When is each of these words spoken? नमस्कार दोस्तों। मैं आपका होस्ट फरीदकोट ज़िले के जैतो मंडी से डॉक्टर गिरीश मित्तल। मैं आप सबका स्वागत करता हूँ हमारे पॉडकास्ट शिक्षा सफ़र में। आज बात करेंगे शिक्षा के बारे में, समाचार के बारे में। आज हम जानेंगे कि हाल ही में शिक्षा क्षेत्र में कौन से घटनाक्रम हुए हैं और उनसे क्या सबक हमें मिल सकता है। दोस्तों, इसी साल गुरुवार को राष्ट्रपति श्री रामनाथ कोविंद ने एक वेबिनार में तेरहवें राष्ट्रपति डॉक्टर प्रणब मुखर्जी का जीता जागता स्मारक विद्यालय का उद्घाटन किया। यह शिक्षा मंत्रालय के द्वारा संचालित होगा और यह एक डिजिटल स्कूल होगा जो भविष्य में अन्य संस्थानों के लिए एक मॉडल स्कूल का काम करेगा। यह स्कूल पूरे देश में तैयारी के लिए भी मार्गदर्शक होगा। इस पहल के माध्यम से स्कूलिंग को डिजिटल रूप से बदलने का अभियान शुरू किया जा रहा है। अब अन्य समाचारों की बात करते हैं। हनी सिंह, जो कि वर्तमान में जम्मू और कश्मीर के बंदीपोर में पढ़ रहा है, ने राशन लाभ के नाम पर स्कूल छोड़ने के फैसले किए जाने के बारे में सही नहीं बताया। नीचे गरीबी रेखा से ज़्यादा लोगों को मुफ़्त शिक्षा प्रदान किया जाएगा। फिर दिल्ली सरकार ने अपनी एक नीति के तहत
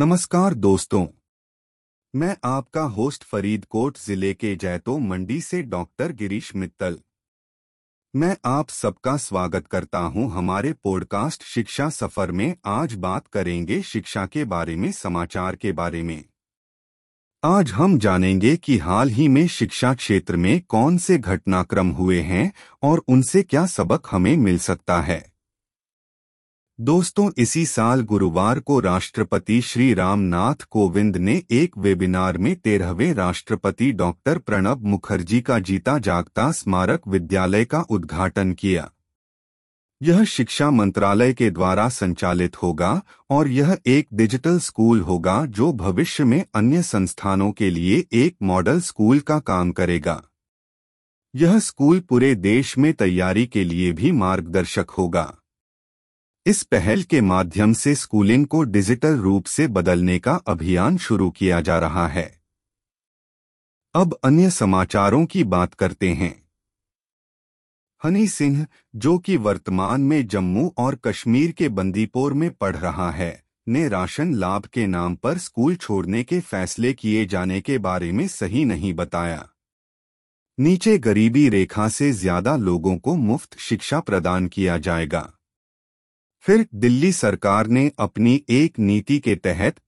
नमस्कार 0.00 0.54
दोस्तों। 0.54 1.06
मैं 2.14 2.36
आपका 2.44 2.82
होस्ट 2.82 3.24
फरीदकोट 3.24 3.98
ज़िले 3.98 4.34
के 4.34 4.56
जैतो 4.56 4.98
मंडी 4.98 5.40
से 5.40 5.62
डॉक्टर 5.62 6.12
गिरीश 6.12 6.56
मित्तल। 6.56 6.98
मैं 8.16 8.36
आप 8.44 8.68
सबका 8.68 9.16
स्वागत 9.16 9.66
करता 9.66 9.98
हूँ 9.98 10.32
हमारे 10.32 10.72
पॉडकास्ट 10.72 11.42
शिक्षा 11.42 11.88
सफ़र 11.88 12.32
में। 12.32 12.56
आज 12.66 12.94
बात 12.94 13.26
करेंगे 13.26 13.82
शिक्षा 13.82 14.26
के 14.26 14.44
बारे 14.44 14.76
में, 14.76 14.92
समाचार 14.92 15.56
के 15.56 15.72
बारे 15.72 16.02
में। 16.02 16.24
आज 17.44 17.70
हम 17.70 17.98
जानेंगे 17.98 18.56
कि 18.56 18.78
हाल 18.78 19.08
ही 19.08 19.28
में 19.28 19.48
शिक्षा 19.48 19.94
क्षेत्र 19.94 20.36
में 20.36 20.60
कौन 20.60 20.98
से 20.98 21.18
घटनाक्रम 21.18 21.90
हुए 21.90 22.20
हैं 22.20 22.52
और 22.82 23.04
उनसे 23.08 23.42
क्या 23.42 23.66
सबक 23.66 24.08
हमें 24.10 24.36
मिल 24.36 24.58
सकता 24.58 25.00
है। 25.00 25.29
दोस्तों, 26.80 27.30
इसी 27.38 27.66
साल 27.66 28.00
गुरुवार 28.00 28.60
को 28.60 28.80
राष्ट्रपति 28.80 29.60
श्री 29.60 29.94
रामनाथ 29.94 30.54
कोविंद 30.54 31.16
ने 31.16 31.42
एक 31.50 31.78
वेबिनार 31.78 32.38
में 32.38 32.56
तेरहवें 32.56 33.14
राष्ट्रपति 33.14 33.92
डॉक्टर 33.92 34.38
प्रणब 34.38 34.84
मुखर्जी 34.84 35.40
का 35.40 35.58
जीता 35.58 35.98
जागता 35.98 36.52
स्मारक 36.52 37.00
विद्यालय 37.08 37.64
का 37.64 37.80
उद्घाटन 37.80 38.52
किया। 38.52 38.90
यह 40.02 40.24
शिक्षा 40.24 40.70
मंत्रालय 40.70 41.32
के 41.32 41.50
द्वारा 41.50 41.88
संचालित 41.88 42.62
होगा 42.62 43.02
और 43.30 43.48
यह 43.48 43.78
एक 43.86 44.08
डिजिटल 44.14 44.58
स्कूल 44.58 45.00
होगा 45.00 45.46
जो 45.46 45.72
भविष्य 45.72 46.24
में 46.24 46.44
अन्य 46.54 46.82
संस्थानों 46.82 47.52
के 47.52 47.70
लिए 47.70 48.04
एक 48.12 48.36
मॉडल 48.42 48.80
स्कूल 48.80 49.18
का 49.18 49.38
काम 49.38 49.72
करेगा। 49.72 50.22
यह 51.34 51.58
स्कूल 51.58 52.00
पूरे 52.00 52.34
देश 52.34 52.78
में 52.78 52.92
तैयारी 52.92 53.46
के 53.46 53.64
लिए 53.64 53.92
भी 53.92 54.12
मार्गदर्शक 54.12 54.90
होगा। 54.90 55.36
इस 56.46 56.62
पहल 56.62 57.02
के 57.02 57.20
माध्यम 57.20 57.72
से 57.72 57.94
स्कूलिंग 57.94 58.46
को 58.46 58.62
डिजिटल 58.62 59.16
रूप 59.16 59.46
से 59.46 59.66
बदलने 59.66 60.18
का 60.18 60.34
अभियान 60.34 60.96
शुरू 60.98 61.30
किया 61.30 61.60
जा 61.60 61.78
रहा 61.78 62.06
है। 62.08 62.40
अब 63.94 64.18
अन्य 64.24 64.50
समाचारों 64.50 65.26
की 65.26 65.44
बात 65.44 65.74
करते 65.74 66.08
हैं। 66.08 66.48
हनी 68.02 68.28
सिंह, 68.28 68.66
जो 68.96 69.18
कि 69.18 69.36
वर्तमान 69.36 70.00
में 70.00 70.26
जम्मू 70.26 70.74
और 70.78 70.94
कश्मीर 70.94 71.52
के 71.52 71.68
बंदीपोर 71.68 72.32
में 72.32 72.50
पढ़ 72.50 72.76
रहा 72.76 73.10
है, 73.10 73.42
ने 73.68 73.88
राशन 73.88 74.34
लाभ 74.34 74.66
के 74.66 74.86
नाम 74.86 75.16
पर 75.16 75.38
स्कूल 75.38 75.76
छोड़ने 75.76 76.22
के 76.22 76.40
फैसले 76.40 76.92
किए 76.92 77.26
जाने 77.26 77.60
के 77.60 77.78
बारे 77.78 78.12
में 78.12 78.28
सही 78.28 78.64
नहीं 78.64 78.94
बताया। 78.94 79.48
नीचे 80.58 80.98
गरीबी 80.98 81.48
रेखा 81.48 81.88
से 81.88 82.12
ज़्यादा 82.12 82.56
लोगों 82.56 82.96
को 82.96 83.14
मुफ़्त 83.14 83.58
शिक्षा 83.58 84.00
प्रदान 84.00 84.48
किया 84.48 84.78
जाएगा। 84.78 85.32
फिर 86.44 86.66
दिल्ली 86.74 87.12
सरकार 87.12 87.66
ने 87.66 87.90
अपनी 87.98 88.42
एक 88.50 88.78
नीति 88.78 89.18
के 89.18 89.34
तहत 89.36 89.78